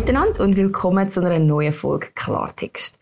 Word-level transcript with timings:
miteinander 0.00 0.42
und 0.44 0.56
willkommen 0.56 1.10
zu 1.10 1.20
einer 1.20 1.38
neuen 1.38 1.74
Folge 1.74 2.06
Klartext. 2.14 2.94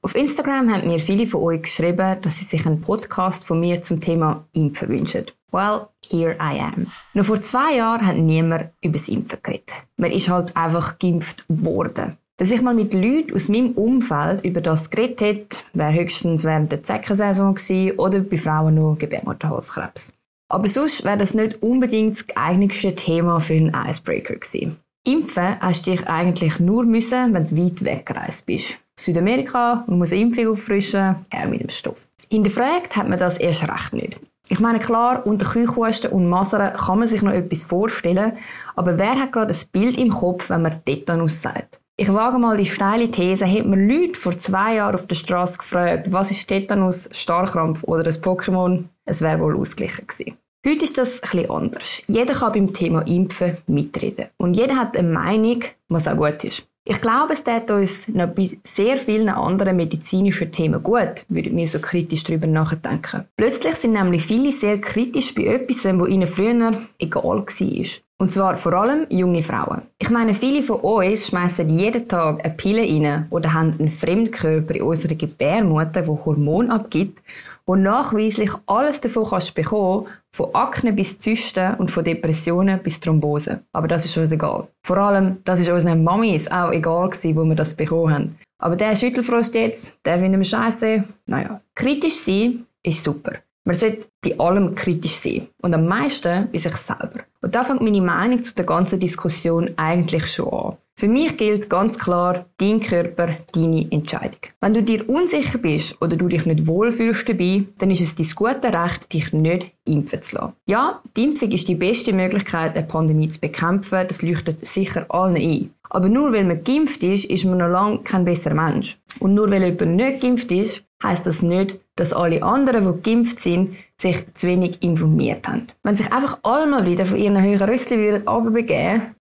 Auf 0.00 0.14
Instagram 0.14 0.72
haben 0.72 0.86
mir 0.86 0.98
viele 1.00 1.26
von 1.26 1.42
euch 1.42 1.60
geschrieben, 1.60 2.16
dass 2.22 2.38
sie 2.38 2.46
sich 2.46 2.64
einen 2.64 2.80
Podcast 2.80 3.44
von 3.44 3.60
mir 3.60 3.82
zum 3.82 4.00
Thema 4.00 4.46
Impfen 4.54 4.88
wünschen. 4.88 5.26
Well, 5.52 5.88
here 6.08 6.34
I 6.40 6.58
am. 6.58 6.86
Noch 7.12 7.26
vor 7.26 7.42
zwei 7.42 7.76
Jahren 7.76 8.06
hat 8.06 8.16
niemand 8.16 8.70
über 8.80 8.94
das 8.94 9.06
Impfen 9.08 9.38
geredet. 9.42 9.74
Man 9.98 10.10
ist 10.10 10.30
halt 10.30 10.56
einfach 10.56 10.98
geimpft 10.98 11.44
worden. 11.48 12.16
Dass 12.38 12.50
ich 12.50 12.62
mal 12.62 12.74
mit 12.74 12.94
Leuten 12.94 13.34
aus 13.34 13.50
meinem 13.50 13.72
Umfeld 13.72 14.42
über 14.42 14.62
das 14.62 14.88
geredet 14.88 15.20
hätte, 15.20 15.58
wäre 15.74 15.92
höchstens 15.92 16.44
während 16.44 16.72
der 16.72 16.82
Zeckensaison 16.82 17.54
gewesen 17.54 17.98
oder 17.98 18.20
bei 18.20 18.38
Frauen 18.38 18.76
nur 18.76 18.96
Gebärmutterhalskrebs. 18.96 20.14
Aber 20.48 20.68
sonst 20.68 21.04
wäre 21.04 21.18
das 21.18 21.34
nicht 21.34 21.62
unbedingt 21.62 22.16
das 22.16 22.26
geeignetste 22.26 22.94
Thema 22.94 23.40
für 23.40 23.52
einen 23.52 23.74
Icebreaker 23.74 24.36
gewesen. 24.36 24.78
Impfen 25.06 25.60
hast 25.60 25.86
du 25.86 25.92
dich 25.92 26.08
eigentlich 26.08 26.58
nur 26.58 26.84
müssen, 26.84 27.32
wenn 27.32 27.46
du 27.46 27.56
weit 27.56 27.84
weggereist 27.84 28.44
bist. 28.44 28.78
Südamerika, 28.98 29.84
man 29.86 29.98
muss 29.98 30.10
eine 30.10 30.22
Impfung 30.22 30.48
auffrischen, 30.48 31.26
her 31.30 31.46
mit 31.46 31.60
dem 31.60 31.68
Stoff. 31.68 32.08
Hinterfragt 32.28 32.96
hat 32.96 33.08
man 33.08 33.16
das 33.16 33.38
erst 33.38 33.68
recht 33.68 33.92
nicht. 33.92 34.18
Ich 34.48 34.58
meine, 34.58 34.80
klar, 34.80 35.24
unter 35.24 35.46
Keuchhusten 35.46 36.10
und 36.10 36.28
Masern 36.28 36.72
kann 36.72 36.98
man 36.98 37.06
sich 37.06 37.22
noch 37.22 37.32
etwas 37.32 37.62
vorstellen, 37.62 38.32
aber 38.74 38.98
wer 38.98 39.14
hat 39.20 39.30
gerade 39.30 39.54
ein 39.54 39.70
Bild 39.70 39.96
im 39.96 40.10
Kopf, 40.10 40.50
wenn 40.50 40.62
man 40.62 40.84
Tetanus 40.84 41.40
sagt? 41.40 41.80
Ich 41.96 42.12
wage 42.12 42.38
mal 42.38 42.56
die 42.56 42.66
steile 42.66 43.08
These, 43.08 43.46
hätte 43.46 43.68
man 43.68 43.88
Leute 43.88 44.18
vor 44.18 44.36
zwei 44.36 44.74
Jahren 44.74 44.96
auf 44.96 45.06
der 45.06 45.14
Straße 45.14 45.58
gefragt, 45.58 46.10
was 46.10 46.32
ist 46.32 46.48
Tetanus, 46.48 47.08
Starkrampf 47.12 47.84
oder 47.84 48.04
ein 48.04 48.12
Pokémon, 48.12 48.84
es 49.04 49.20
wäre 49.20 49.38
wohl 49.38 49.56
ausgeglichen 49.56 50.08
gewesen. 50.08 50.36
Heute 50.68 50.84
ist 50.84 50.98
das 50.98 51.20
etwas 51.20 51.48
anders. 51.48 52.02
Jeder 52.08 52.34
kann 52.34 52.52
beim 52.52 52.72
Thema 52.72 53.02
Impfen 53.02 53.56
mitreden. 53.68 54.26
Und 54.36 54.56
jeder 54.56 54.74
hat 54.74 54.96
eine 54.96 55.08
Meinung, 55.08 55.62
was 55.88 56.08
auch 56.08 56.16
gut 56.16 56.42
ist. 56.42 56.66
Ich 56.84 57.00
glaube, 57.00 57.34
es 57.34 57.44
tut 57.44 57.70
uns 57.70 58.08
noch 58.08 58.30
bei 58.30 58.50
sehr 58.64 58.96
vielen 58.96 59.28
anderen 59.28 59.76
medizinischen 59.76 60.50
Themen 60.50 60.82
gut, 60.82 61.24
würden 61.28 61.56
wir 61.56 61.68
so 61.68 61.78
kritisch 61.78 62.24
darüber 62.24 62.48
nachdenken. 62.48 63.26
Plötzlich 63.36 63.76
sind 63.76 63.92
nämlich 63.92 64.24
viele 64.24 64.50
sehr 64.50 64.80
kritisch 64.80 65.36
bei 65.36 65.44
etwas, 65.44 65.84
wo 66.00 66.06
ihnen 66.06 66.26
früher 66.26 66.72
egal 66.98 67.22
war. 67.24 67.86
Und 68.18 68.32
zwar 68.32 68.56
vor 68.56 68.72
allem 68.72 69.06
junge 69.08 69.44
Frauen. 69.44 69.82
Ich 70.00 70.10
meine, 70.10 70.34
viele 70.34 70.64
von 70.64 70.80
uns 70.80 71.28
schmeißen 71.28 71.68
jeden 71.68 72.08
Tag 72.08 72.44
eine 72.44 72.54
Pille 72.54 72.82
rein 72.82 73.26
oder 73.30 73.52
haben 73.52 73.74
einen 73.78 73.90
Fremdkörper 73.90 74.74
in 74.74 74.82
unserer 74.82 75.14
Gebärmutter, 75.14 76.02
der 76.02 76.24
Hormon 76.24 76.70
abgibt 76.70 77.20
wo 77.66 77.74
nachweislich 77.74 78.52
alles 78.66 79.00
davon 79.00 79.26
kannst 79.28 79.54
bekommen, 79.54 80.06
von 80.36 80.54
Akne 80.54 80.92
bis 80.92 81.18
Zysten 81.18 81.76
und 81.76 81.90
von 81.90 82.04
Depressionen 82.04 82.82
bis 82.82 83.00
Thrombose. 83.00 83.62
Aber 83.72 83.88
das 83.88 84.04
ist 84.04 84.18
uns 84.18 84.32
egal. 84.32 84.68
Vor 84.82 84.98
allem, 84.98 85.38
das 85.44 85.60
ist 85.60 85.70
unseren 85.70 86.04
Mamis 86.04 86.46
auch 86.48 86.72
egal 86.72 87.08
gewesen, 87.08 87.36
wo 87.36 87.44
wir 87.44 87.54
das 87.54 87.74
bekommen 87.74 88.14
haben. 88.14 88.38
Aber 88.58 88.76
der 88.76 88.94
Schüttelfrost 88.94 89.54
jetzt, 89.54 89.98
der 90.04 90.18
finden 90.18 90.38
wir 90.38 90.44
scheiße. 90.44 91.04
Naja, 91.24 91.62
kritisch 91.74 92.16
sein 92.16 92.66
ist 92.82 93.02
super. 93.02 93.32
Man 93.66 93.74
sollte 93.74 94.06
bei 94.22 94.38
allem 94.38 94.76
kritisch 94.76 95.16
sein. 95.16 95.48
Und 95.60 95.74
am 95.74 95.86
meisten 95.86 96.48
bei 96.52 96.58
sich 96.58 96.76
selber. 96.76 97.24
Und 97.42 97.54
da 97.54 97.64
fängt 97.64 97.82
meine 97.82 98.00
Meinung 98.00 98.40
zu 98.40 98.54
der 98.54 98.64
ganzen 98.64 99.00
Diskussion 99.00 99.70
eigentlich 99.76 100.28
schon 100.28 100.52
an. 100.52 100.76
Für 100.98 101.08
mich 101.08 101.36
gilt 101.36 101.68
ganz 101.68 101.98
klar, 101.98 102.46
dein 102.58 102.80
Körper, 102.80 103.28
deine 103.52 103.86
Entscheidung. 103.90 104.40
Wenn 104.60 104.72
du 104.72 104.82
dir 104.82 105.06
unsicher 105.08 105.58
bist 105.58 106.00
oder 106.00 106.16
du 106.16 106.28
dich 106.28 106.46
nicht 106.46 106.66
wohlfühlst 106.66 107.28
dabei, 107.28 107.64
dann 107.78 107.90
ist 107.90 108.00
es 108.00 108.14
dein 108.14 108.30
gute 108.34 108.72
Recht, 108.72 109.12
dich 109.12 109.32
nicht 109.32 109.72
impfen 109.84 110.22
zu 110.22 110.36
lassen. 110.36 110.52
Ja, 110.66 111.02
die 111.16 111.24
Impfung 111.24 111.50
ist 111.50 111.68
die 111.68 111.74
beste 111.74 112.14
Möglichkeit, 112.14 112.76
eine 112.76 112.86
Pandemie 112.86 113.28
zu 113.28 113.40
bekämpfen, 113.40 114.06
das 114.08 114.22
leuchtet 114.22 114.64
sicher 114.64 115.04
allen 115.10 115.36
ein. 115.36 115.70
Aber 115.90 116.08
nur 116.08 116.32
weil 116.32 116.44
man 116.44 116.64
geimpft 116.64 117.02
ist, 117.02 117.26
ist 117.26 117.44
man 117.44 117.58
noch 117.58 117.68
lange 117.68 117.98
kein 117.98 118.24
besserer 118.24 118.54
Mensch. 118.54 118.96
Und 119.18 119.34
nur 119.34 119.50
weil 119.50 119.64
jemand 119.64 119.96
nicht 119.96 120.22
geimpft 120.22 120.50
ist, 120.50 120.84
heißt 121.02 121.26
das 121.26 121.42
nicht, 121.42 121.78
dass 121.96 122.12
alle 122.12 122.42
anderen, 122.42 122.94
die 123.02 123.10
geimpft 123.10 123.40
sind, 123.40 123.76
sich 123.98 124.32
zu 124.34 124.46
wenig 124.46 124.82
informiert 124.82 125.48
haben. 125.48 125.68
Wenn 125.82 125.96
sich 125.96 126.12
einfach 126.12 126.38
alle 126.42 126.66
mal 126.66 126.86
wieder 126.86 127.06
von 127.06 127.18
ihren 127.18 127.42
höheren 127.42 127.68
Rüssel 127.68 127.98
würden 127.98 128.22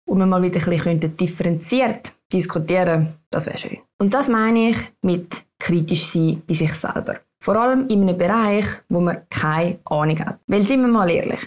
und 0.05 0.17
wir 0.17 0.25
mal 0.25 0.41
wieder 0.41 0.59
ein 0.59 0.69
bisschen 0.69 1.17
differenziert 1.17 2.11
diskutieren, 2.31 3.15
das 3.31 3.47
wäre 3.47 3.57
schön. 3.57 3.79
Und 3.97 4.13
das 4.13 4.29
meine 4.29 4.69
ich 4.69 4.77
mit 5.01 5.35
kritisch 5.59 6.05
sein 6.05 6.41
bei 6.47 6.53
sich 6.53 6.73
selber. 6.73 7.17
Vor 7.41 7.55
allem 7.55 7.87
in 7.87 8.03
einem 8.03 8.17
Bereich, 8.17 8.65
wo 8.89 8.99
man 8.99 9.21
keine 9.29 9.79
Ahnung 9.85 10.19
hat. 10.19 10.39
Weil 10.47 10.61
sind 10.61 10.81
wir 10.81 10.87
mal 10.87 11.09
ehrlich, 11.09 11.39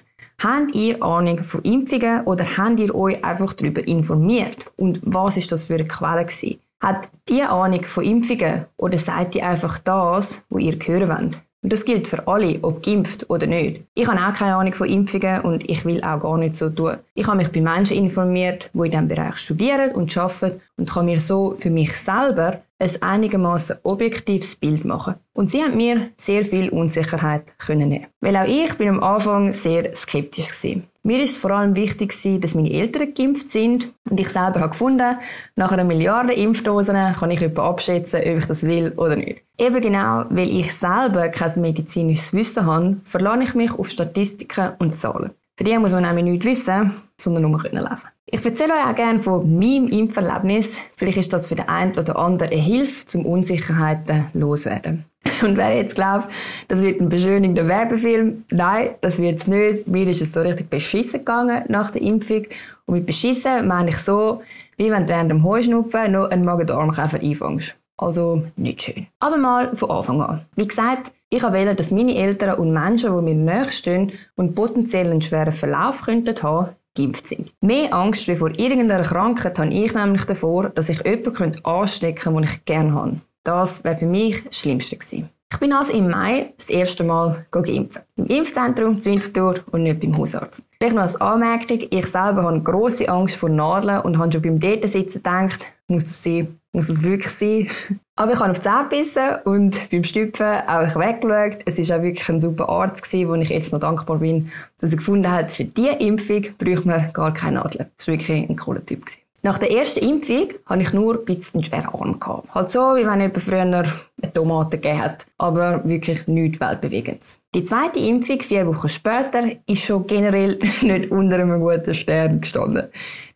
habt 0.42 0.74
ihr 0.74 1.02
Ahnung 1.02 1.44
von 1.44 1.62
Impfungen 1.62 2.24
oder 2.24 2.44
habt 2.56 2.80
ihr 2.80 2.94
euch 2.94 3.22
einfach 3.24 3.52
darüber 3.52 3.86
informiert? 3.86 4.56
Und 4.76 5.00
was 5.04 5.36
ist 5.36 5.52
das 5.52 5.64
für 5.64 5.74
eine 5.74 5.86
Quelle 5.86 6.24
gewesen? 6.24 6.60
Hat 6.82 7.10
die 7.28 7.42
Ahnung 7.42 7.84
von 7.84 8.02
Impfungen 8.02 8.66
oder 8.76 8.98
seid 8.98 9.36
ihr 9.36 9.46
einfach 9.46 9.78
das, 9.78 10.44
wo 10.50 10.58
ihr 10.58 10.76
hören 10.84 11.08
wollt? 11.08 11.40
Und 11.62 11.72
das 11.72 11.84
gilt 11.84 12.08
für 12.08 12.26
alle, 12.26 12.58
ob 12.62 12.82
geimpft 12.82 13.30
oder 13.30 13.46
nicht. 13.46 13.84
Ich 13.94 14.08
habe 14.08 14.18
auch 14.18 14.34
keine 14.36 14.56
Ahnung 14.56 14.74
von 14.74 14.88
Impfungen 14.88 15.42
und 15.42 15.70
ich 15.70 15.84
will 15.84 16.02
auch 16.02 16.18
gar 16.18 16.36
nicht 16.38 16.56
so 16.56 16.68
tun. 16.70 16.96
Ich 17.14 17.24
habe 17.28 17.36
mich 17.36 17.52
bei 17.52 17.60
Menschen 17.60 17.98
informiert, 17.98 18.68
die 18.74 18.78
in 18.78 18.90
diesem 18.90 19.06
Bereich 19.06 19.36
studieren 19.36 19.92
und 19.92 20.16
arbeiten 20.18 20.60
und 20.76 20.90
kann 20.90 21.04
mir 21.04 21.20
so 21.20 21.54
für 21.54 21.70
mich 21.70 21.96
selber 21.96 22.62
ein 22.82 23.02
einigermaßen 23.02 23.76
objektives 23.84 24.56
Bild 24.56 24.84
machen. 24.84 25.14
Und 25.32 25.50
sie 25.50 25.62
haben 25.62 25.76
mir 25.76 26.10
sehr 26.16 26.44
viel 26.44 26.68
Unsicherheit 26.68 27.56
können. 27.58 28.06
Weil 28.20 28.36
auch 28.36 28.46
ich 28.46 28.74
bin 28.74 28.88
am 28.88 29.02
Anfang 29.02 29.52
sehr 29.52 29.94
skeptisch 29.94 30.48
gewesen. 30.48 30.88
Mir 31.04 31.20
ist 31.20 31.38
vor 31.38 31.50
allem 31.50 31.74
wichtig 31.74 32.14
dass 32.40 32.54
meine 32.54 32.72
Eltern 32.72 33.12
geimpft 33.12 33.50
sind 33.50 33.88
und 34.08 34.20
ich 34.20 34.28
selber 34.28 34.60
habe 34.60 34.68
gefunden, 34.68 35.16
nach 35.56 35.72
einer 35.72 35.82
Milliarde 35.82 36.32
Impfdosen 36.32 36.96
kann 37.18 37.30
ich 37.32 37.42
etwa 37.42 37.68
abschätzen, 37.68 38.20
ob 38.20 38.38
ich 38.38 38.46
das 38.46 38.62
will 38.62 38.92
oder 38.96 39.16
nicht. 39.16 39.42
Eben 39.58 39.80
genau, 39.80 40.24
weil 40.30 40.50
ich 40.50 40.72
selber 40.72 41.28
kein 41.28 41.60
medizinisches 41.60 42.32
Wissen 42.32 42.66
habe, 42.66 42.98
verlasse 43.02 43.42
ich 43.42 43.54
mich 43.54 43.72
auf 43.72 43.90
Statistiken 43.90 44.74
und 44.78 44.96
Zahlen. 44.96 45.32
Für 45.62 45.68
die 45.70 45.78
muss 45.78 45.92
man 45.92 46.02
nämlich 46.02 46.24
nichts 46.24 46.44
wissen, 46.44 46.90
sondern 47.16 47.44
nur 47.44 47.62
lesen 47.62 47.76
können 47.76 47.96
Ich 48.26 48.44
erzähle 48.44 48.72
euch 48.72 48.90
auch 48.90 48.96
gerne 48.96 49.22
von 49.22 49.48
meinem 49.60 49.86
Impferlebnis. 49.86 50.76
Vielleicht 50.96 51.18
ist 51.18 51.32
das 51.32 51.46
für 51.46 51.54
den 51.54 51.68
einen 51.68 51.96
oder 51.96 52.18
anderen 52.18 52.50
eine 52.50 52.60
Hilfe, 52.60 53.06
zum 53.06 53.24
Unsicherheiten 53.24 54.24
loswerden. 54.34 55.04
Und 55.40 55.56
wer 55.56 55.76
jetzt 55.76 55.94
glaubt, 55.94 56.26
das 56.66 56.80
wird 56.80 57.00
ein 57.00 57.08
beschönigender 57.08 57.68
Werbefilm, 57.68 58.42
nein, 58.50 58.96
das 59.02 59.20
wird 59.20 59.38
es 59.38 59.46
nicht. 59.46 59.86
Mir 59.86 60.08
ist 60.08 60.20
es 60.20 60.32
so 60.32 60.40
richtig 60.40 60.68
beschissen 60.68 61.20
gegangen 61.20 61.62
nach 61.68 61.92
der 61.92 62.02
Impfung. 62.02 62.44
Und 62.86 62.94
mit 62.94 63.06
beschissen 63.06 63.68
meine 63.68 63.90
ich 63.90 63.98
so, 63.98 64.42
wie 64.78 64.90
wenn 64.90 65.06
du 65.06 65.10
während 65.10 65.30
dem 65.30 65.44
Heuschnupfen 65.44 66.10
noch 66.10 66.28
einen 66.30 66.44
Magen-Darm-Käfer 66.44 67.20
einfängst. 67.20 67.76
Also 67.98 68.42
nicht 68.56 68.82
schön. 68.82 69.06
Aber 69.20 69.36
mal 69.36 69.76
von 69.76 69.90
Anfang 69.92 70.22
an. 70.22 70.40
Wie 70.56 70.66
gesagt, 70.66 71.12
ich 71.32 71.42
wollte, 71.42 71.74
dass 71.74 71.90
meine 71.90 72.14
Eltern 72.14 72.58
und 72.58 72.72
Menschen, 72.72 73.16
die 73.16 73.22
mir 73.22 73.34
nächststehen 73.34 74.12
und 74.36 74.54
potenziell 74.54 75.10
einen 75.10 75.22
schweren 75.22 75.52
Verlauf 75.52 76.02
könnten 76.02 76.42
haben, 76.42 76.72
geimpft 76.94 77.26
sind. 77.26 77.54
Mehr 77.62 77.94
Angst 77.94 78.28
wie 78.28 78.36
vor 78.36 78.50
irgendeiner 78.50 79.02
Krankheit 79.02 79.58
habe 79.58 79.72
ich 79.72 79.94
nämlich 79.94 80.24
davor, 80.24 80.68
dass 80.68 80.90
ich 80.90 81.02
jemanden 81.06 81.64
anstecken 81.64 82.34
könnte, 82.34 82.40
den 82.40 82.44
ich 82.44 82.64
gerne 82.66 82.94
habe. 82.94 83.20
Das 83.44 83.82
wäre 83.82 83.96
für 83.96 84.06
mich 84.06 84.44
das 84.44 84.58
Schlimmste 84.58 84.96
gewesen. 84.96 85.30
Ich 85.50 85.58
bin 85.58 85.72
also 85.72 85.92
im 85.94 86.10
Mai 86.10 86.52
das 86.58 86.68
erste 86.68 87.02
Mal 87.02 87.46
geimpft. 87.50 88.02
Im 88.16 88.26
Impfzentrum 88.26 89.00
zu 89.00 89.10
Winterthur 89.10 89.60
und 89.70 89.84
nicht 89.84 90.00
beim 90.00 90.16
Hausarzt. 90.16 90.62
Vielleicht 90.78 90.94
noch 90.94 91.02
als 91.02 91.20
Anmerkung, 91.20 91.80
ich 91.88 92.06
selber 92.06 92.42
habe 92.42 92.60
grosse 92.60 93.08
Angst 93.08 93.36
vor 93.36 93.48
Nadeln 93.48 94.00
und 94.02 94.18
habe 94.18 94.30
schon 94.32 94.42
beim 94.42 94.60
Datesitzen 94.60 95.22
gedacht, 95.22 95.60
muss 95.88 96.04
es 96.04 96.22
sein, 96.22 96.58
muss 96.72 96.88
es 96.88 97.02
wirklich 97.02 97.32
sein. 97.32 97.68
Aber 98.16 98.32
ich 98.32 98.40
habe 98.40 98.50
auf 98.50 98.58
die 98.58 98.62
Zähne 98.62 98.88
gebissen 98.88 99.36
und 99.44 99.90
beim 99.90 100.04
Stüpfen 100.04 100.60
auch 100.66 100.96
weggeschaut. 100.96 101.62
Es 101.66 101.88
war 101.88 101.98
auch 101.98 102.02
wirklich 102.02 102.28
ein 102.28 102.40
super 102.40 102.68
Arzt, 102.68 103.02
gewesen, 103.02 103.28
wo 103.28 103.34
ich 103.34 103.48
jetzt 103.48 103.72
noch 103.72 103.80
dankbar 103.80 104.18
bin, 104.18 104.50
dass 104.78 104.90
er 104.90 104.96
gefunden 104.96 105.30
hat, 105.30 105.52
für 105.52 105.64
diese 105.64 105.92
Impfung 105.92 106.42
braucht 106.58 106.86
man 106.86 107.12
gar 107.12 107.32
keine 107.32 107.60
Nadeln. 107.60 107.90
Das 107.96 108.08
war 108.08 108.14
wirklich 108.14 108.48
ein 108.48 108.56
cooler 108.56 108.84
Typ. 108.84 109.06
Gewesen. 109.06 109.21
Nach 109.44 109.58
der 109.58 109.72
ersten 109.72 110.04
Impfung 110.08 110.50
hatte 110.66 110.82
ich 110.82 110.92
nur 110.92 111.18
ein 111.18 111.24
bisschen 111.24 111.64
schweren 111.64 112.22
Arm. 112.22 112.44
Halt 112.54 112.70
so, 112.70 112.78
wie 112.94 113.04
wenn 113.04 113.20
jemand 113.20 113.42
früher 113.42 113.62
eine 113.62 113.92
Tomate 114.32 114.78
gegeben 114.78 115.02
hat. 115.02 115.26
Aber 115.36 115.82
wirklich 115.84 116.28
nichts 116.28 116.60
Weltbewegendes. 116.60 117.40
Die 117.52 117.64
zweite 117.64 117.98
Impfung, 117.98 118.40
vier 118.40 118.68
Wochen 118.68 118.88
später, 118.88 119.42
ist 119.66 119.82
schon 119.82 120.06
generell 120.06 120.60
nicht 120.82 121.10
unter 121.10 121.40
einem 121.40 121.60
guten 121.60 121.92
Stern 121.92 122.40
gestanden. 122.40 122.86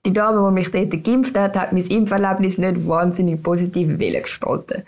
Die 0.04 0.12
Dame, 0.12 0.48
die 0.48 0.54
mich 0.54 0.70
dort 0.70 1.04
geimpft 1.04 1.36
hat, 1.36 1.56
hat 1.56 1.72
mein 1.72 1.84
Impferlebnis 1.84 2.58
nicht 2.58 2.86
wahnsinnig 2.86 3.42
positiv 3.42 3.98
gestalten. 3.98 4.84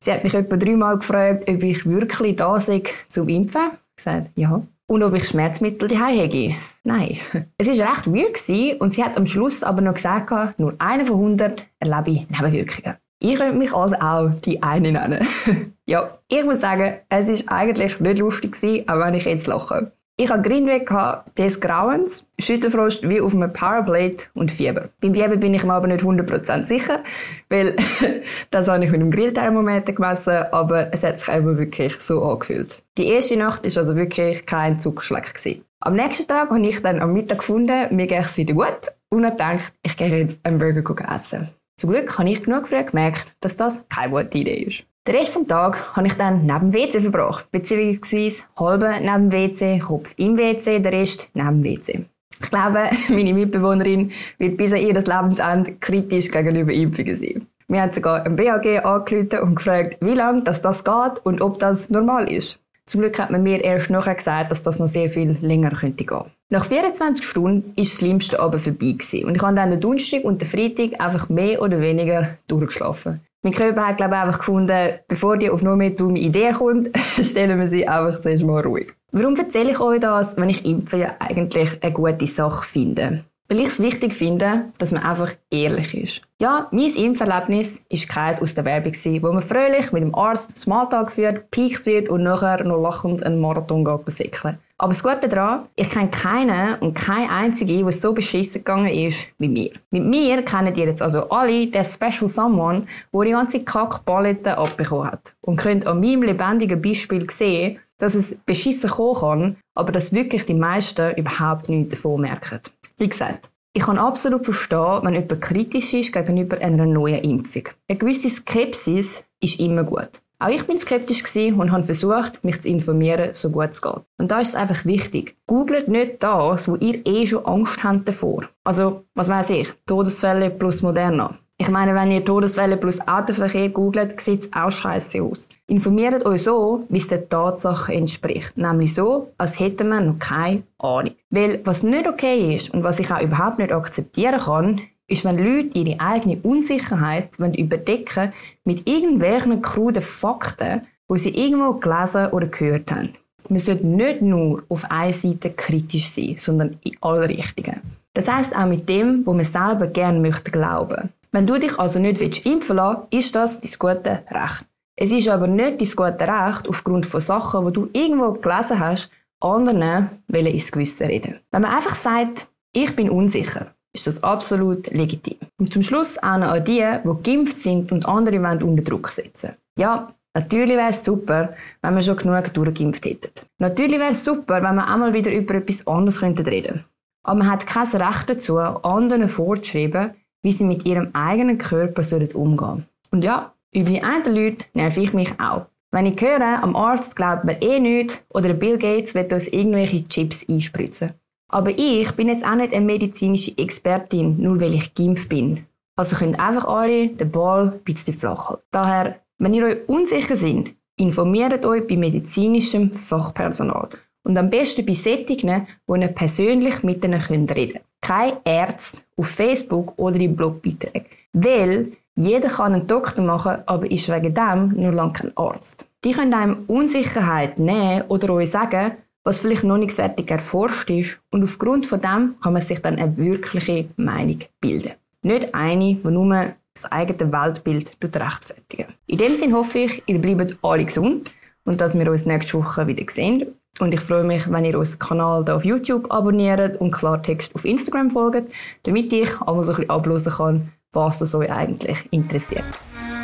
Sie 0.00 0.10
hat 0.10 0.24
mich 0.24 0.32
etwa 0.32 0.56
dreimal 0.56 0.96
gefragt, 0.96 1.50
ob 1.50 1.62
ich 1.62 1.84
wirklich 1.84 2.36
da 2.36 2.58
sei 2.58 2.82
zum 3.10 3.28
Impfen. 3.28 3.72
Ich 3.90 4.04
gesagt, 4.04 4.30
ja. 4.36 4.62
Und 4.92 5.02
ob 5.02 5.14
ich 5.14 5.26
Schmerzmittel 5.26 5.88
daheim 5.88 6.18
hätte. 6.18 6.54
Nein. 6.84 7.16
Es 7.56 7.66
war 7.66 7.94
recht 7.94 8.06
weird 8.08 8.78
und 8.78 8.92
sie 8.92 9.02
hat 9.02 9.16
am 9.16 9.26
Schluss 9.26 9.62
aber 9.62 9.80
noch 9.80 9.94
gesagt, 9.94 10.58
nur 10.58 10.74
eine 10.78 11.06
von 11.06 11.16
100 11.16 11.66
erlebe 11.78 12.10
ich 12.10 12.28
Nebenwirkungen. 12.28 12.98
Ich 13.18 13.36
könnte 13.36 13.56
mich 13.56 13.72
also 13.72 13.94
auch 13.96 14.28
die 14.44 14.62
eine 14.62 14.92
nennen. 14.92 15.26
ja, 15.86 16.18
ich 16.28 16.44
muss 16.44 16.60
sagen, 16.60 16.96
es 17.08 17.46
war 17.46 17.56
eigentlich 17.56 18.00
nicht 18.00 18.18
lustig 18.18 18.54
auch 18.86 18.98
wenn 18.98 19.14
ich 19.14 19.24
jetzt 19.24 19.46
lache. 19.46 19.92
Ich 20.22 20.30
hatte 20.30 20.48
Grindweg 20.48 20.88
des 21.36 21.60
Grauens, 21.60 22.28
Schüttelfrost 22.38 23.08
wie 23.08 23.20
auf 23.20 23.34
einem 23.34 23.52
Powerblade 23.52 24.18
und 24.34 24.52
Fieber. 24.52 24.90
Beim 25.00 25.14
Fieber 25.14 25.36
bin 25.36 25.52
ich 25.52 25.64
mir 25.64 25.72
aber 25.72 25.88
nicht 25.88 26.04
100% 26.04 26.62
sicher, 26.62 27.02
weil 27.48 27.74
das 28.52 28.68
habe 28.68 28.84
ich 28.84 28.92
mit 28.92 29.00
dem 29.00 29.10
Grillthermometer 29.10 29.92
gemessen, 29.92 30.44
aber 30.52 30.94
es 30.94 31.02
hat 31.02 31.18
sich 31.18 31.28
eben 31.28 31.58
wirklich 31.58 32.00
so 32.00 32.22
angefühlt. 32.22 32.84
Die 32.98 33.08
erste 33.08 33.36
Nacht 33.36 33.64
war 33.64 33.76
also 33.76 33.96
wirklich 33.96 34.46
kein 34.46 34.78
Zuckerschleck. 34.78 35.34
Am 35.80 35.96
nächsten 35.96 36.28
Tag 36.28 36.50
habe 36.50 36.60
ich 36.68 36.80
dann 36.80 37.02
am 37.02 37.14
Mittag 37.14 37.38
gefunden, 37.38 37.92
mir 37.92 38.06
geht 38.06 38.20
es 38.20 38.36
wieder 38.36 38.54
gut 38.54 38.92
und 39.08 39.26
habe 39.26 39.34
gedacht, 39.34 39.72
ich 39.82 39.96
gehe 39.96 40.18
jetzt 40.18 40.38
einen 40.44 40.58
Burger 40.58 41.04
essen. 41.16 41.48
Zum 41.76 41.90
Glück 41.90 42.16
habe 42.16 42.30
ich 42.30 42.44
genug 42.44 42.68
früh 42.68 42.84
gemerkt, 42.84 43.26
dass 43.40 43.56
das 43.56 43.82
keine 43.88 44.12
gute 44.12 44.38
Idee 44.38 44.62
ist. 44.68 44.84
Den 45.04 45.16
Rest 45.16 45.34
des 45.34 45.48
Tages 45.48 45.80
habe 45.96 46.06
ich 46.06 46.12
dann 46.12 46.46
neben 46.46 46.70
dem 46.70 46.74
WC 46.74 47.00
verbracht, 47.00 47.50
beziehungsweise 47.50 48.44
halbe 48.56 48.94
neben 49.00 49.30
dem 49.30 49.32
WC, 49.32 49.80
Kopf 49.80 50.14
im 50.16 50.38
WC, 50.38 50.78
der 50.78 50.92
Rest 50.92 51.28
neben 51.34 51.60
dem 51.60 51.64
WC. 51.64 52.04
Ich 52.40 52.50
glaube, 52.50 52.84
meine 53.08 53.34
Mitbewohnerin 53.34 54.12
wird 54.38 54.56
bis 54.56 54.72
an 54.72 54.78
ihr 54.78 54.94
Lebensende 54.94 55.72
kritisch 55.80 56.30
gegenüber 56.30 56.72
Impfungen 56.72 57.16
sein. 57.16 57.46
Wir 57.66 57.82
haben 57.82 57.90
sogar 57.90 58.24
ein 58.24 58.36
BAG 58.36 58.84
angerufen 58.84 59.40
und 59.40 59.54
gefragt, 59.56 59.96
wie 60.00 60.14
lange 60.14 60.42
das, 60.42 60.62
das 60.62 60.84
geht 60.84 61.24
und 61.24 61.40
ob 61.40 61.58
das 61.58 61.90
normal 61.90 62.30
ist. 62.30 62.60
Zum 62.86 63.00
Glück 63.00 63.18
hat 63.18 63.32
man 63.32 63.42
mir 63.42 63.64
erst 63.64 63.90
nachher 63.90 64.14
gesagt, 64.14 64.52
dass 64.52 64.62
das 64.62 64.78
noch 64.78 64.86
sehr 64.86 65.10
viel 65.10 65.36
länger 65.40 65.70
könnte 65.70 66.04
gehen. 66.04 66.30
Nach 66.48 66.66
24 66.66 67.26
Stunden 67.26 67.72
ist 67.74 67.92
das 67.92 67.98
Schlimmste 67.98 68.38
aber 68.38 68.60
vorbei. 68.60 68.94
Und 69.24 69.34
ich 69.34 69.42
habe 69.42 69.56
dann 69.56 69.70
den 69.70 69.80
Donnerstag 69.80 70.22
und 70.22 70.42
den 70.42 70.48
Freitag 70.48 71.00
einfach 71.00 71.28
mehr 71.28 71.60
oder 71.60 71.80
weniger 71.80 72.36
durchgeschlafen. 72.46 73.20
Mein 73.44 73.54
Körper 73.54 73.88
hat, 73.88 73.96
glaube 73.96 74.14
ich, 74.14 74.20
einfach 74.20 74.38
gefunden, 74.38 74.98
bevor 75.08 75.36
die 75.36 75.50
auf 75.50 75.62
noch 75.62 75.74
mehr 75.74 75.90
dumme 75.90 76.20
Ideen 76.20 76.54
kommt, 76.54 76.90
stellen 77.20 77.58
wir 77.58 77.66
sie 77.66 77.88
einfach 77.88 78.20
zuerst 78.20 78.44
mal 78.44 78.62
ruhig. 78.62 78.94
Warum 79.10 79.34
erzähle 79.36 79.72
ich 79.72 79.80
euch 79.80 79.98
das, 79.98 80.36
wenn 80.36 80.48
ich 80.48 80.64
Impfen 80.64 81.00
ja 81.00 81.16
eigentlich 81.18 81.82
eine 81.82 81.92
gute 81.92 82.26
Sache 82.26 82.64
finde? 82.64 83.24
Weil 83.52 83.60
ich 83.60 83.66
es 83.66 83.80
wichtig 83.80 84.14
finde, 84.14 84.72
dass 84.78 84.92
man 84.92 85.02
einfach 85.02 85.34
ehrlich 85.50 85.94
ist. 85.94 86.22
Ja, 86.40 86.68
mein 86.70 86.94
Impferlebnis 86.94 87.82
ist 87.90 88.08
keins 88.08 88.40
aus 88.40 88.54
der 88.54 88.64
Werbung, 88.64 88.94
wo 88.94 89.30
man 89.30 89.42
fröhlich 89.42 89.92
mit 89.92 90.02
dem 90.02 90.14
Arzt 90.14 90.56
Smalltalk 90.56 91.12
führt, 91.12 91.50
piekst 91.50 91.84
wird 91.84 92.08
und 92.08 92.22
nachher 92.22 92.64
noch 92.64 92.80
lachend 92.80 93.22
einen 93.22 93.42
Marathon 93.42 93.84
geht 93.84 94.06
besäckeln. 94.06 94.56
Aber 94.78 94.94
das 94.94 95.02
Gute 95.02 95.28
daran, 95.28 95.66
ich 95.76 95.90
kenne 95.90 96.08
keinen 96.08 96.76
und 96.76 96.94
keine 96.94 97.28
einzige, 97.28 97.84
was 97.84 98.00
so 98.00 98.14
beschissen 98.14 98.60
gegangen 98.60 98.88
ist 98.88 99.26
wie 99.36 99.48
mir. 99.48 99.72
Mit 99.90 100.06
mir 100.06 100.40
kennen 100.40 100.74
ihr 100.74 100.86
jetzt 100.86 101.02
also 101.02 101.28
alle 101.28 101.66
den 101.66 101.84
Special 101.84 102.28
Someone, 102.28 102.86
der 103.12 103.20
die 103.20 103.32
ganze 103.32 103.62
Kackpalette 103.62 104.56
abbekommen 104.56 105.12
hat. 105.12 105.34
Und 105.42 105.58
könnt 105.58 105.86
an 105.86 106.00
meinem 106.00 106.22
lebendigen 106.22 106.80
Beispiel 106.80 107.28
sehen, 107.28 107.80
dass 107.98 108.14
es 108.14 108.34
beschissen 108.46 108.88
kommen 108.88 109.20
kann, 109.20 109.56
aber 109.74 109.92
dass 109.92 110.14
wirklich 110.14 110.46
die 110.46 110.54
meisten 110.54 111.14
überhaupt 111.16 111.68
nichts 111.68 111.96
davon 111.96 112.22
merken. 112.22 112.60
Wie 113.02 113.08
gesagt, 113.08 113.50
ich 113.72 113.82
kann 113.82 113.98
absolut 113.98 114.44
verstehen, 114.44 115.00
wenn 115.02 115.14
jemand 115.14 115.40
kritisch 115.40 115.92
ist 115.92 116.12
gegenüber 116.12 116.58
einer 116.58 116.86
neuen 116.86 117.24
Impfung. 117.24 117.64
Eine 117.88 117.98
gewisse 117.98 118.28
Skepsis 118.28 119.26
ist 119.40 119.58
immer 119.58 119.82
gut. 119.82 120.22
Auch 120.38 120.50
ich 120.50 120.64
bin 120.68 120.78
skeptisch 120.78 121.24
und 121.52 121.72
habe 121.72 121.82
versucht, 121.82 122.44
mich 122.44 122.60
zu 122.60 122.68
informieren, 122.68 123.30
so 123.34 123.50
gut 123.50 123.70
es 123.70 123.82
geht. 123.82 124.02
Und 124.18 124.30
da 124.30 124.38
ist 124.38 124.50
es 124.50 124.54
einfach 124.54 124.84
wichtig. 124.84 125.36
Googlet 125.48 125.88
nicht 125.88 126.22
das, 126.22 126.68
wo 126.68 126.76
ihr 126.76 127.04
eh 127.04 127.26
schon 127.26 127.44
Angst 127.44 127.82
habt 127.82 128.06
davor. 128.06 128.48
Also, 128.62 129.04
was 129.16 129.28
weiß 129.28 129.50
ich, 129.50 129.68
Todesfälle 129.84 130.50
plus 130.50 130.82
Moderna. 130.82 131.36
Ich 131.58 131.68
meine, 131.68 131.94
wenn 131.94 132.10
ihr 132.10 132.24
Todesfälle 132.24 132.76
plus 132.76 133.00
Autoverkehr 133.06 133.68
googelt, 133.68 134.20
sieht 134.20 134.40
es 134.40 134.52
auch 134.52 134.70
scheiße 134.70 135.22
aus. 135.22 135.48
Informiert 135.68 136.26
euch 136.26 136.42
so, 136.42 136.84
wie 136.88 136.98
es 136.98 137.06
der 137.06 137.28
Tatsache 137.28 137.92
entspricht. 137.92 138.56
Nämlich 138.56 138.94
so, 138.94 139.32
als 139.38 139.60
hätte 139.60 139.84
man 139.84 140.06
noch 140.06 140.18
keine 140.18 140.64
Ahnung. 140.78 141.14
Weil, 141.30 141.60
was 141.64 141.84
nicht 141.84 142.08
okay 142.08 142.56
ist 142.56 142.74
und 142.74 142.82
was 142.82 142.98
ich 142.98 143.10
auch 143.12 143.22
überhaupt 143.22 143.58
nicht 143.58 143.72
akzeptieren 143.72 144.40
kann, 144.40 144.80
ist, 145.06 145.24
wenn 145.24 145.38
Leute 145.38 145.78
ihre 145.78 146.00
eigene 146.00 146.38
Unsicherheit 146.42 147.38
überdecken 147.38 148.32
mit 148.64 148.88
irgendwelchen 148.88 149.62
kruden 149.62 150.02
Fakten, 150.02 150.82
die 151.08 151.18
sie 151.18 151.30
irgendwo 151.30 151.74
gelesen 151.74 152.32
oder 152.32 152.46
gehört 152.46 152.90
haben. 152.90 153.10
Man 153.48 153.58
sollte 153.58 153.86
nicht 153.86 154.22
nur 154.22 154.62
auf 154.68 154.90
einer 154.90 155.12
Seite 155.12 155.50
kritisch 155.50 156.08
sein, 156.08 156.36
sondern 156.38 156.78
in 156.82 156.96
alle 157.00 157.28
Richtungen. 157.28 157.80
Das 158.14 158.30
heißt 158.30 158.56
auch 158.56 158.66
mit 158.66 158.88
dem, 158.88 159.24
wo 159.26 159.32
man 159.32 159.44
selber 159.44 159.86
gerne 159.86 160.20
möchte 160.20 160.50
glauben. 160.50 161.10
Wenn 161.34 161.46
du 161.46 161.58
dich 161.58 161.78
also 161.78 161.98
nicht 161.98 162.20
willst 162.20 162.44
impfen 162.44 162.76
lassen, 162.76 163.06
ist 163.10 163.34
das 163.34 163.58
dein 163.58 163.72
gute 163.78 164.22
Recht. 164.30 164.66
Es 164.96 165.10
ist 165.12 165.28
aber 165.28 165.46
nicht 165.46 165.80
dein 165.80 166.12
gute 166.12 166.28
Recht, 166.28 166.68
aufgrund 166.68 167.06
von 167.06 167.20
Sachen, 167.20 167.66
die 167.66 167.72
du 167.72 167.88
irgendwo 167.94 168.32
gelesen 168.32 168.78
hast, 168.78 169.10
anderen 169.40 170.10
ins 170.28 170.70
Gewissen 170.70 171.06
reden. 171.06 171.40
Wenn 171.50 171.62
man 171.62 171.74
einfach 171.74 171.94
sagt, 171.94 172.48
ich 172.74 172.94
bin 172.94 173.08
unsicher, 173.08 173.74
ist 173.94 174.06
das 174.06 174.22
absolut 174.22 174.88
legitim. 174.92 175.38
Und 175.58 175.72
zum 175.72 175.82
Schluss 175.82 176.18
auch 176.18 176.36
noch 176.36 176.48
an 176.48 176.64
die, 176.64 176.84
die 177.02 177.22
geimpft 177.22 177.58
sind 177.58 177.92
und 177.92 178.06
andere 178.06 178.42
wollen 178.42 178.62
unter 178.62 178.82
Druck 178.82 179.08
setzen. 179.08 179.54
Ja, 179.78 180.14
natürlich 180.34 180.76
wäre 180.76 180.90
es 180.90 181.02
super, 181.02 181.54
wenn 181.80 181.94
wir 181.94 182.02
schon 182.02 182.18
genug 182.18 182.52
durchgeimpft 182.52 183.06
hätten. 183.06 183.30
Natürlich 183.58 183.98
wäre 183.98 184.12
es 184.12 184.22
super, 184.22 184.62
wenn 184.62 184.74
wir 184.74 184.86
einmal 184.86 185.14
wieder 185.14 185.32
über 185.32 185.54
etwas 185.54 185.86
anderes 185.86 186.20
reden 186.20 186.44
könnten. 186.44 186.84
Aber 187.24 187.38
man 187.38 187.50
hat 187.50 187.66
kein 187.66 187.86
Recht 187.86 188.28
dazu, 188.28 188.58
anderen 188.58 189.28
vorzuschreiben, 189.28 190.10
wie 190.42 190.52
sie 190.52 190.64
mit 190.64 190.84
ihrem 190.84 191.10
eigenen 191.12 191.58
Körper 191.58 192.02
umgehen 192.34 192.58
sollen. 192.58 192.86
Und 193.10 193.24
ja, 193.24 193.52
über 193.74 193.90
die 193.90 194.02
einen 194.02 194.34
Leute 194.34 194.64
nerv 194.74 194.96
ich 194.96 195.12
mich 195.12 195.32
auch. 195.40 195.66
Wenn 195.90 196.06
ich 196.06 196.20
höre, 196.20 196.62
am 196.62 196.74
Arzt 196.74 197.16
glaubt 197.16 197.44
man 197.44 197.56
eh 197.60 197.78
nichts 197.78 198.22
oder 198.30 198.54
Bill 198.54 198.78
Gates 198.78 199.14
wird 199.14 199.32
uns 199.32 199.48
irgendwelche 199.48 200.08
Chips 200.08 200.48
einspritzen. 200.48 201.10
Aber 201.48 201.70
ich 201.70 202.10
bin 202.12 202.28
jetzt 202.28 202.46
auch 202.46 202.54
nicht 202.54 202.74
eine 202.74 202.84
medizinische 202.84 203.56
Expertin, 203.58 204.40
nur 204.40 204.58
weil 204.60 204.74
ich 204.74 204.94
geimpft 204.94 205.28
bin. 205.28 205.66
Also 205.96 206.16
könnt 206.16 206.40
einfach 206.40 206.66
alle 206.66 207.08
den 207.08 207.30
Ball 207.30 207.72
ein 207.72 207.80
bisschen 207.80 208.14
flach 208.14 208.48
halten. 208.48 208.62
Daher, 208.70 209.20
wenn 209.38 209.52
ihr 209.52 209.66
euch 209.66 209.88
unsicher 209.88 210.34
seid, 210.34 210.74
informiert 210.96 211.64
euch 211.66 211.86
bei 211.86 211.96
medizinischem 211.96 212.92
Fachpersonal. 212.92 213.90
Und 214.24 214.38
am 214.38 214.48
besten 214.48 214.86
bei 214.86 214.94
Sättigen, 214.94 215.66
wo 215.86 215.94
ihr 215.96 216.08
persönlich 216.08 216.82
mit 216.82 217.04
ihnen 217.04 217.20
reden 217.20 217.46
könnt. 217.46 217.80
Kein 218.02 218.34
Arzt 218.44 219.04
auf 219.16 219.28
Facebook 219.28 219.94
oder 219.96 220.16
in 220.16 220.36
Blogbeiträgen. 220.36 221.06
Weil 221.32 221.92
jeder 222.14 222.50
kann 222.50 222.74
einen 222.74 222.86
Doktor 222.86 223.22
machen, 223.22 223.62
aber 223.64 223.90
ist 223.90 224.10
wegen 224.10 224.34
dem 224.34 224.74
nur 224.76 224.92
lange 224.92 225.14
kein 225.14 225.36
Arzt. 225.36 225.86
Die 226.04 226.12
können 226.12 226.34
einem 226.34 226.64
Unsicherheit 226.66 227.58
nehmen 227.58 228.02
oder 228.08 228.34
euch 228.34 228.50
sagen, 228.50 228.92
was 229.24 229.38
vielleicht 229.38 229.64
noch 229.64 229.78
nicht 229.78 229.92
fertig 229.92 230.30
erforscht 230.30 230.90
ist 230.90 231.18
und 231.30 231.44
aufgrund 231.44 231.86
von 231.86 232.00
dem 232.00 232.34
kann 232.42 232.52
man 232.52 232.60
sich 232.60 232.80
dann 232.80 232.96
eine 232.96 233.16
wirkliche 233.16 233.88
Meinung 233.96 234.40
bilden. 234.60 234.92
Nicht 235.22 235.54
eine, 235.54 235.94
die 235.94 236.08
nur 236.08 236.52
das 236.74 236.90
eigene 236.90 237.32
Weltbild 237.32 237.92
rechtfertigen. 238.02 238.86
In 239.06 239.18
dem 239.18 239.34
Sinne 239.34 239.54
hoffe 239.54 239.78
ich, 239.78 240.02
ihr 240.06 240.18
bleibt 240.18 240.58
alle 240.62 240.84
gesund 240.84 241.30
und 241.64 241.80
dass 241.80 241.96
wir 241.96 242.10
uns 242.10 242.26
nächste 242.26 242.58
Woche 242.58 242.86
wieder 242.86 243.04
sehen. 243.08 243.54
Und 243.78 243.94
ich 243.94 244.00
freue 244.00 244.24
mich, 244.24 244.50
wenn 244.50 244.64
ihr 244.64 244.78
unseren 244.78 244.98
Kanal 244.98 245.44
hier 245.44 245.56
auf 245.56 245.64
YouTube 245.64 246.10
abonniert 246.10 246.80
und 246.80 246.90
Klartext 246.90 247.54
auf 247.54 247.64
Instagram 247.64 248.10
folgt, 248.10 248.50
damit 248.82 249.12
ich 249.12 249.40
einmal 249.40 249.62
so 249.62 249.72
ein 249.72 249.76
bisschen 249.76 249.90
ablösen 249.90 250.32
kann, 250.32 250.72
was 250.92 251.18
das 251.18 251.34
euch 251.34 251.50
eigentlich 251.50 251.98
interessiert. 252.10 252.64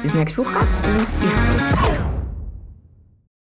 Bis 0.03 0.15
nächste 0.15 0.45
Woche 0.45 0.59
und 0.59 1.27
ich 1.27 1.33
freue 1.33 2.01
mich. 2.01 2.18